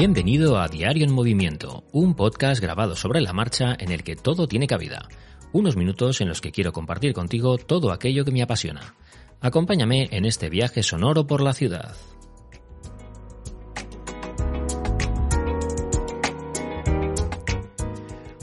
[0.00, 4.48] Bienvenido a Diario en Movimiento, un podcast grabado sobre la marcha en el que todo
[4.48, 5.06] tiene cabida.
[5.52, 8.94] Unos minutos en los que quiero compartir contigo todo aquello que me apasiona.
[9.42, 11.94] Acompáñame en este viaje sonoro por la ciudad.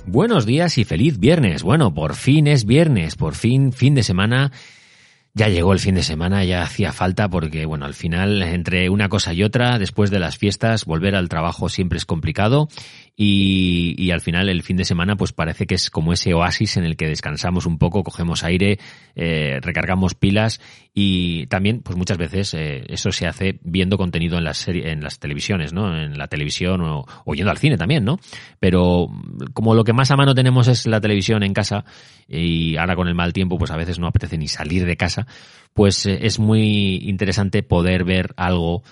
[0.06, 1.64] Buenos días y feliz viernes.
[1.64, 4.52] Bueno, por fin es viernes, por fin fin de semana
[5.38, 9.08] ya llegó el fin de semana, ya hacía falta porque, bueno, al final, entre una
[9.08, 12.68] cosa y otra, después de las fiestas, volver al trabajo siempre es complicado
[13.20, 16.78] y, y, al final el fin de semana pues parece que es como ese oasis
[16.78, 18.78] en el que descansamos un poco, cogemos aire,
[19.16, 20.62] eh, recargamos pilas
[20.94, 25.02] y también pues muchas veces eh, eso se hace viendo contenido en las serie, en
[25.02, 25.96] las televisiones, ¿no?
[26.00, 28.20] En la televisión o, o, yendo al cine también, ¿no?
[28.60, 29.08] Pero
[29.54, 31.86] como lo que más a mano tenemos es la televisión en casa
[32.28, 35.27] y ahora con el mal tiempo pues a veces no apetece ni salir de casa,
[35.74, 38.84] pues eh, es muy interesante poder ver algo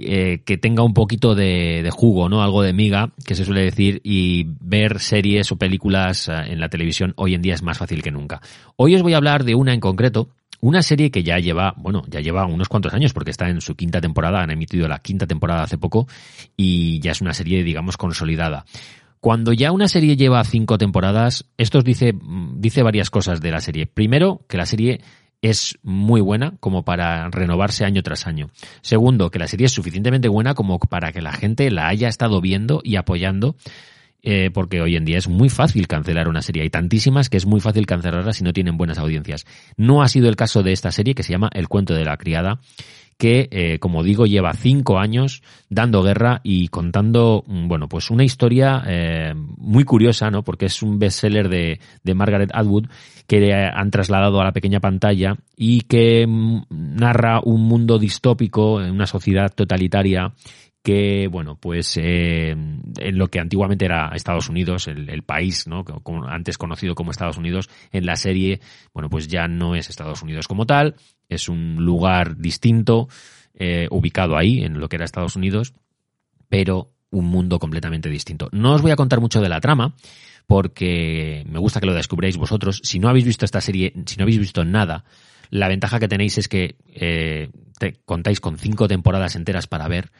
[0.00, 2.40] eh, que tenga un poquito de, jugo, ¿no?
[2.40, 6.68] Algo de miga, que se suele decir, y ver series o películas eh, en la
[6.68, 8.40] televisión hoy en día es más fácil que nunca.
[8.76, 10.28] Hoy os voy a hablar de una en concreto,
[10.60, 13.74] una serie que ya lleva, bueno, ya lleva unos cuantos años porque está en su
[13.74, 16.06] quinta temporada, han emitido la quinta temporada hace poco
[16.56, 18.66] y ya es una serie, digamos, consolidada.
[19.18, 22.14] Cuando ya una serie lleva cinco temporadas, esto dice,
[22.54, 23.86] dice varias cosas de la serie.
[23.86, 25.00] Primero, que la serie
[25.42, 28.50] es muy buena como para renovarse año tras año.
[28.80, 32.40] Segundo, que la serie es suficientemente buena como para que la gente la haya estado
[32.40, 33.56] viendo y apoyando,
[34.22, 36.62] eh, porque hoy en día es muy fácil cancelar una serie.
[36.62, 39.46] Hay tantísimas que es muy fácil cancelarlas si no tienen buenas audiencias.
[39.76, 42.16] No ha sido el caso de esta serie que se llama El cuento de la
[42.16, 42.60] criada,
[43.18, 48.84] que, eh, como digo, lleva cinco años dando guerra y contando, bueno, pues una historia
[48.86, 50.44] eh, muy curiosa, ¿no?
[50.44, 51.80] Porque es un bestseller de,
[52.14, 52.86] Margaret Atwood
[53.26, 56.26] que han trasladado a la pequeña pantalla y que
[56.70, 60.32] narra un mundo distópico en una sociedad totalitaria
[60.82, 65.84] que, bueno, pues eh, en lo que antiguamente era Estados Unidos, el, el país, ¿no?
[65.84, 68.60] Como, antes conocido como Estados Unidos, en la serie,
[68.94, 70.94] bueno, pues ya no es Estados Unidos como tal,
[71.28, 73.08] es un lugar distinto,
[73.54, 75.74] eh, ubicado ahí, en lo que era Estados Unidos,
[76.48, 78.48] pero un mundo completamente distinto.
[78.52, 79.94] No os voy a contar mucho de la trama,
[80.46, 82.80] porque me gusta que lo descubráis vosotros.
[82.82, 85.04] Si no habéis visto esta serie, si no habéis visto nada,
[85.50, 90.10] la ventaja que tenéis es que eh, te contáis con cinco temporadas enteras para ver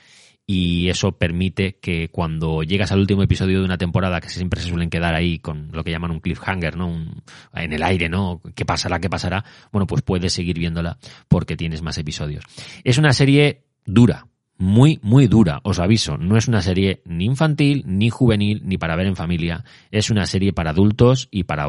[0.50, 4.70] y eso permite que cuando llegas al último episodio de una temporada que siempre se
[4.70, 6.88] suelen quedar ahí con lo que llaman un cliffhanger, ¿no?
[6.88, 7.22] Un,
[7.52, 8.40] en el aire, ¿no?
[8.54, 8.98] ¿Qué pasará?
[8.98, 9.44] ¿Qué pasará?
[9.70, 10.96] Bueno, pues puedes seguir viéndola
[11.28, 12.44] porque tienes más episodios.
[12.82, 14.26] Es una serie dura,
[14.58, 16.18] muy, muy dura, os aviso.
[16.18, 19.64] No es una serie ni infantil, ni juvenil, ni para ver en familia.
[19.92, 21.68] Es una serie para adultos y para,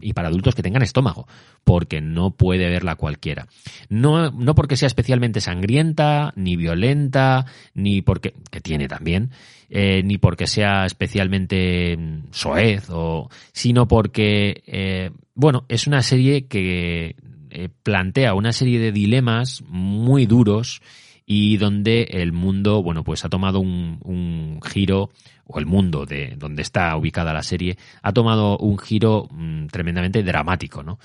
[0.00, 1.28] y para adultos que tengan estómago,
[1.62, 3.46] porque no puede verla cualquiera.
[3.88, 9.30] No, no porque sea especialmente sangrienta, ni violenta, ni porque, que tiene también,
[9.70, 11.96] eh, ni porque sea especialmente
[12.32, 17.14] soez, o, sino porque, eh, bueno, es una serie que
[17.50, 20.82] eh, plantea una serie de dilemas muy duros
[21.26, 25.10] y donde el mundo, bueno, pues ha tomado un, un giro,
[25.46, 30.22] o el mundo de donde está ubicada la serie, ha tomado un giro mmm, tremendamente
[30.22, 30.98] dramático, ¿no?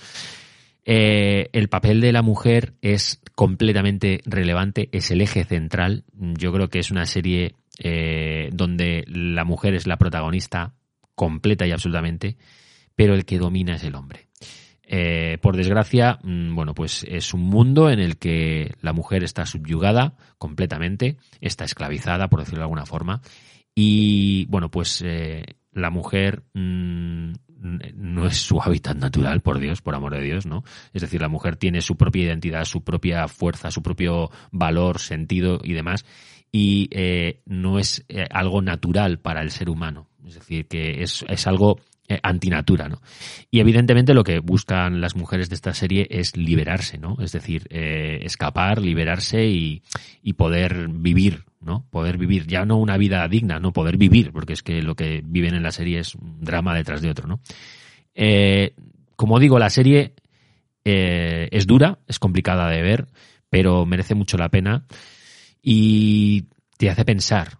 [0.85, 6.03] Eh, el papel de la mujer es completamente relevante, es el eje central.
[6.13, 10.73] Yo creo que es una serie eh, donde la mujer es la protagonista
[11.15, 12.37] completa y absolutamente,
[12.95, 14.27] pero el que domina es el hombre.
[14.91, 19.45] Eh, por desgracia, mmm, bueno, pues es un mundo en el que la mujer está
[19.45, 23.21] subyugada completamente, está esclavizada, por decirlo de alguna forma,
[23.75, 27.33] y bueno, pues eh, la mujer mmm,
[27.93, 30.63] no es su hábitat natural, por Dios, por amor de Dios, ¿no?
[30.91, 35.59] Es decir, la mujer tiene su propia identidad, su propia fuerza, su propio valor, sentido
[35.63, 36.03] y demás,
[36.51, 40.07] y eh, no es algo natural para el ser humano.
[40.25, 41.79] Es decir, que es, es algo
[42.11, 43.03] eh, antinatura, ¿no?
[43.51, 47.17] Y evidentemente lo que buscan las mujeres de esta serie es liberarse, ¿no?
[47.21, 49.83] Es decir, eh, escapar, liberarse y,
[50.23, 51.85] y, poder vivir, ¿no?
[51.91, 55.21] Poder vivir, ya no una vida digna, no poder vivir, porque es que lo que
[55.23, 57.41] viven en la serie es un drama detrás de otro, ¿no?
[58.15, 58.73] Eh,
[59.15, 60.15] como digo, la serie
[60.83, 63.07] es dura, es complicada de ver,
[63.51, 64.87] pero merece mucho la pena
[65.61, 66.45] y
[66.77, 67.59] te hace pensar,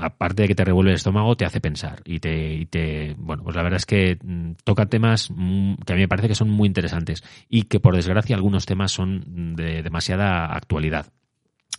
[0.00, 3.42] aparte de que te revuelve el estómago, te hace pensar y te, y te, bueno,
[3.44, 6.34] pues la verdad es que mm, toca temas mm, que a mí me parece que
[6.34, 11.12] son muy interesantes y que por desgracia algunos temas son de demasiada actualidad.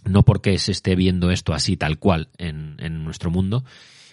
[0.04, 3.64] No porque se esté viendo esto así tal cual en, en nuestro mundo,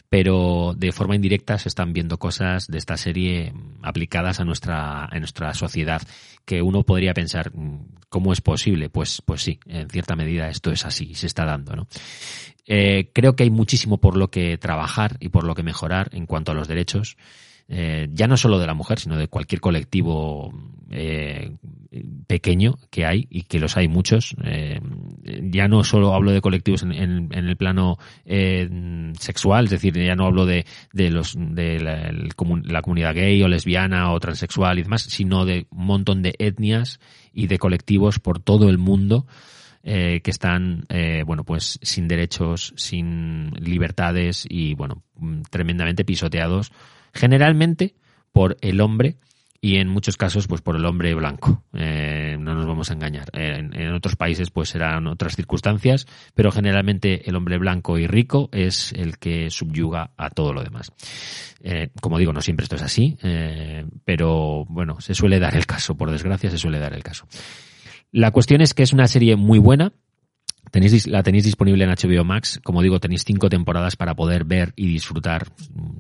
[0.08, 3.52] pero de forma indirecta se están viendo cosas de esta serie
[3.82, 6.02] aplicadas a nuestra, a nuestra sociedad
[6.44, 8.88] que uno podría pensar, mm, ¿cómo es posible?
[8.88, 11.88] Pues, pues sí, en cierta medida esto es así, se está dando, ¿no?
[12.66, 16.26] Eh, creo que hay muchísimo por lo que trabajar y por lo que mejorar en
[16.26, 17.16] cuanto a los derechos.
[17.70, 20.52] Eh, ya no solo de la mujer, sino de cualquier colectivo
[20.90, 21.54] eh,
[22.26, 24.34] pequeño que hay, y que los hay muchos.
[24.44, 24.80] Eh,
[25.50, 27.98] ya no solo hablo de colectivos en, el plano
[29.18, 34.12] sexual, es decir, ya no hablo de, de los de la, comunidad gay o lesbiana
[34.12, 37.00] o transexual y demás, sino de un montón de etnias
[37.32, 39.26] y de colectivos por todo el mundo.
[39.82, 40.86] que están,
[41.26, 45.02] bueno, pues sin derechos, sin libertades y, bueno,
[45.50, 46.72] tremendamente pisoteados
[47.12, 47.94] generalmente
[48.32, 49.16] por el hombre
[49.60, 51.64] y en muchos casos pues por el hombre blanco.
[51.72, 52.54] Eh, no
[52.90, 53.28] a engañar.
[53.32, 58.92] En, otros países pues serán otras circunstancias, pero generalmente el hombre blanco y rico es
[58.92, 60.92] el que subyuga a todo lo demás.
[61.60, 65.66] Eh, como digo, no siempre esto es así, eh, pero bueno, se suele dar el
[65.66, 67.26] caso, por desgracia se suele dar el caso.
[68.12, 69.92] La cuestión es que es una serie muy buena,
[70.70, 72.60] Tenéis, la tenéis disponible en HBO Max.
[72.62, 75.46] Como digo, tenéis cinco temporadas para poder ver y disfrutar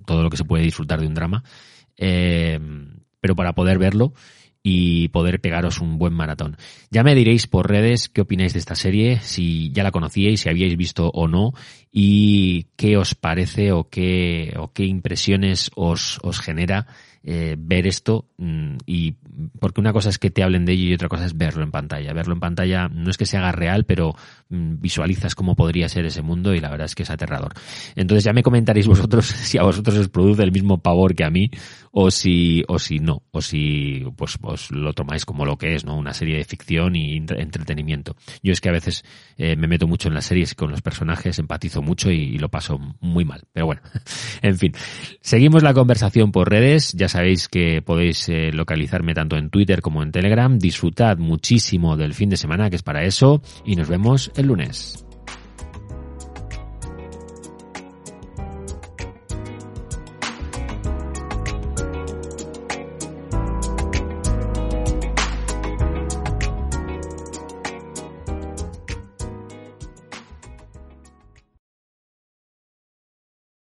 [0.04, 1.42] todo lo que se puede disfrutar de un drama.
[1.96, 2.60] Eh,
[3.20, 4.12] pero para poder verlo
[4.70, 6.58] y poder pegaros un buen maratón.
[6.90, 10.50] Ya me diréis por redes qué opináis de esta serie, si ya la conocíais, si
[10.50, 11.54] habíais visto o no,
[11.90, 16.86] y qué os parece o qué, o qué impresiones os, os genera
[17.24, 19.12] eh, ver esto mm, y
[19.58, 21.70] porque una cosa es que te hablen de ello y otra cosa es verlo en
[21.70, 22.12] pantalla.
[22.12, 24.14] Verlo en pantalla no es que se haga real, pero
[24.48, 27.54] mm, visualizas cómo podría ser ese mundo y la verdad es que es aterrador.
[27.96, 31.30] Entonces ya me comentaréis vosotros si a vosotros os produce el mismo pavor que a
[31.30, 31.50] mí
[32.00, 35.84] o si o si no o si pues, os lo tomáis como lo que es,
[35.84, 35.96] ¿no?
[35.96, 38.14] Una serie de ficción y entretenimiento.
[38.40, 39.04] Yo es que a veces
[39.36, 42.78] eh, me meto mucho en las series con los personajes, empatizo mucho y, lo paso
[43.00, 43.42] muy mal.
[43.52, 43.82] Pero bueno,
[44.42, 44.72] en fin.
[45.20, 46.92] Seguimos la conversación por redes.
[46.92, 50.56] Ya sabéis que podéis eh, localizarme tanto en Twitter como en Telegram.
[50.56, 55.07] Disfrutad muchísimo del fin de semana, que es para eso, y nos vemos el lunes.